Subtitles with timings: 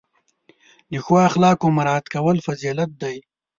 [0.91, 3.15] د ښو اخلاقو مراعت کول فضیلت دی.